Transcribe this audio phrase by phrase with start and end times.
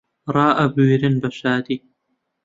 [0.33, 1.77] ڕائەبوێرن بە شادی